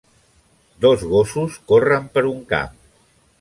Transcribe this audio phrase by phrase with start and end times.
[0.85, 2.75] Dos gossos corren per un camp.